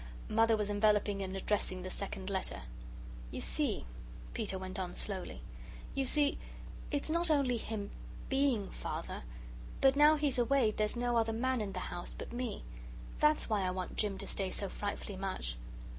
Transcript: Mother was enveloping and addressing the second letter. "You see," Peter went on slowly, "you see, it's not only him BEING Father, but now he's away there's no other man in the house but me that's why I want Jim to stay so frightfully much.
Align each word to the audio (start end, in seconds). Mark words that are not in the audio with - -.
Mother 0.29 0.57
was 0.57 0.71
enveloping 0.71 1.21
and 1.21 1.37
addressing 1.37 1.83
the 1.83 1.91
second 1.91 2.31
letter. 2.31 2.61
"You 3.29 3.39
see," 3.39 3.85
Peter 4.33 4.57
went 4.57 4.79
on 4.79 4.95
slowly, 4.95 5.41
"you 5.93 6.07
see, 6.07 6.39
it's 6.89 7.11
not 7.11 7.29
only 7.29 7.57
him 7.57 7.91
BEING 8.27 8.71
Father, 8.71 9.21
but 9.79 9.95
now 9.95 10.15
he's 10.15 10.39
away 10.39 10.71
there's 10.71 10.95
no 10.95 11.17
other 11.17 11.33
man 11.33 11.61
in 11.61 11.73
the 11.73 11.93
house 11.93 12.15
but 12.17 12.33
me 12.33 12.63
that's 13.19 13.47
why 13.47 13.61
I 13.61 13.69
want 13.69 13.95
Jim 13.95 14.17
to 14.17 14.25
stay 14.25 14.49
so 14.49 14.69
frightfully 14.69 15.17
much. 15.17 15.55